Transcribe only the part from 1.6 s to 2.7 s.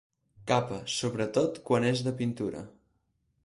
quan és de pintura.